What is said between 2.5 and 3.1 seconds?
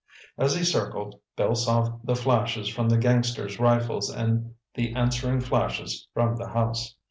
from the